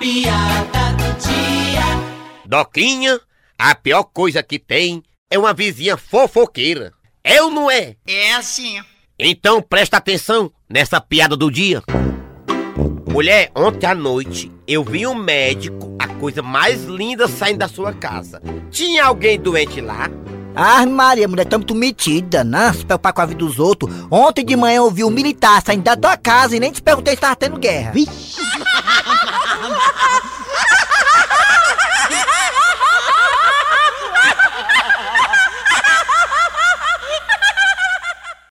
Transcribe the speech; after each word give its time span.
piada 0.00 0.94
do 0.96 1.18
dia. 1.20 1.82
Doquinha, 2.46 3.20
a 3.58 3.74
pior 3.74 4.04
coisa 4.04 4.42
que 4.42 4.58
tem 4.58 5.02
é 5.30 5.38
uma 5.38 5.52
vizinha 5.52 5.98
fofoqueira. 5.98 6.90
É 7.22 7.42
ou 7.42 7.50
não 7.50 7.70
é? 7.70 7.96
É 8.06 8.32
assim. 8.32 8.80
Então 9.18 9.60
presta 9.60 9.98
atenção 9.98 10.50
nessa 10.68 11.02
piada 11.02 11.36
do 11.36 11.50
dia. 11.50 11.82
Mulher, 13.06 13.50
ontem 13.54 13.86
à 13.86 13.94
noite 13.94 14.50
eu 14.66 14.82
vi 14.82 15.06
um 15.06 15.14
médico, 15.14 15.94
a 15.98 16.08
coisa 16.08 16.42
mais 16.42 16.84
linda 16.84 17.28
saindo 17.28 17.58
da 17.58 17.68
sua 17.68 17.92
casa. 17.92 18.40
Tinha 18.70 19.04
alguém 19.04 19.38
doente 19.38 19.82
lá? 19.82 20.08
Ah, 20.54 20.84
Maria, 20.86 21.28
mulher, 21.28 21.44
tá 21.44 21.58
muito 21.58 21.74
metida, 21.74 22.42
né? 22.42 22.72
Se 22.72 22.86
preocupar 22.86 23.12
com 23.12 23.20
a 23.20 23.26
vida 23.26 23.38
dos 23.38 23.58
outros. 23.58 23.94
Ontem 24.10 24.44
de 24.44 24.56
manhã 24.56 24.78
eu 24.78 24.90
vi 24.90 25.04
um 25.04 25.10
militar 25.10 25.62
saindo 25.62 25.82
da 25.82 25.96
tua 25.96 26.16
casa 26.16 26.56
e 26.56 26.60
nem 26.60 26.72
te 26.72 26.80
perguntei 26.80 27.14
se 27.14 27.20
tava 27.20 27.36
tendo 27.36 27.58
guerra. 27.58 27.92
Vixe. 27.92 28.29